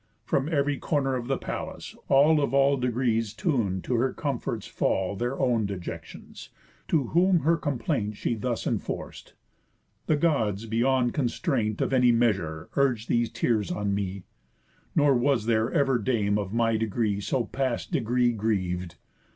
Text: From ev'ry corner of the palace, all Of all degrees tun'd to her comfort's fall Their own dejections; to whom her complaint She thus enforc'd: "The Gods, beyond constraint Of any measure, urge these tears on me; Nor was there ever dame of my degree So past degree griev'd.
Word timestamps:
From 0.25 0.49
ev'ry 0.49 0.79
corner 0.79 1.13
of 1.15 1.27
the 1.27 1.37
palace, 1.37 1.95
all 2.09 2.41
Of 2.41 2.55
all 2.55 2.75
degrees 2.75 3.33
tun'd 3.35 3.83
to 3.83 3.93
her 3.97 4.11
comfort's 4.13 4.65
fall 4.65 5.15
Their 5.15 5.37
own 5.39 5.67
dejections; 5.67 6.49
to 6.87 7.09
whom 7.09 7.41
her 7.41 7.55
complaint 7.55 8.17
She 8.17 8.33
thus 8.33 8.65
enforc'd: 8.65 9.33
"The 10.07 10.15
Gods, 10.15 10.65
beyond 10.65 11.13
constraint 11.13 11.81
Of 11.81 11.93
any 11.93 12.11
measure, 12.11 12.69
urge 12.75 13.05
these 13.05 13.29
tears 13.29 13.69
on 13.71 13.93
me; 13.93 14.23
Nor 14.95 15.13
was 15.13 15.45
there 15.45 15.71
ever 15.71 15.99
dame 15.99 16.39
of 16.39 16.51
my 16.51 16.77
degree 16.77 17.21
So 17.21 17.43
past 17.45 17.91
degree 17.91 18.33
griev'd. 18.33 18.95